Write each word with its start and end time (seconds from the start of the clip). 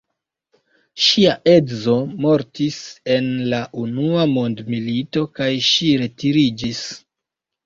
Ŝia 1.07 1.33
edzo 1.51 1.97
mortis 2.25 2.77
en 3.17 3.27
la 3.53 3.59
unua 3.83 4.25
mondmilito 4.33 5.25
kaj 5.37 5.51
ŝi 5.69 5.93
retiriĝis. 6.05 6.83